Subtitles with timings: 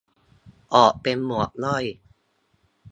[0.75, 1.85] ออกเป็นหมวดย่อย